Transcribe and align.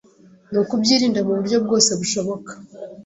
nukubyirinda 0.51 1.19
mu 1.27 1.33
buryo 1.37 1.57
bwose 1.65 1.89
bushoboka. 1.99 2.51